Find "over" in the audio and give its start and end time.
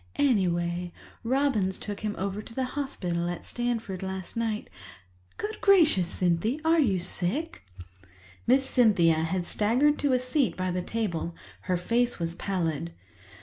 2.17-2.41